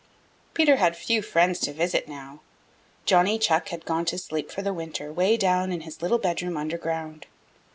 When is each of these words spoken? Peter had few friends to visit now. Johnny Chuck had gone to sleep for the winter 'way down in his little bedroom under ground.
Peter 0.55 0.77
had 0.77 0.97
few 0.97 1.21
friends 1.21 1.59
to 1.59 1.71
visit 1.71 2.07
now. 2.07 2.39
Johnny 3.05 3.37
Chuck 3.37 3.69
had 3.69 3.85
gone 3.85 4.03
to 4.05 4.17
sleep 4.17 4.49
for 4.49 4.63
the 4.63 4.73
winter 4.73 5.13
'way 5.13 5.37
down 5.37 5.71
in 5.71 5.81
his 5.81 6.01
little 6.01 6.17
bedroom 6.17 6.57
under 6.57 6.79
ground. 6.79 7.27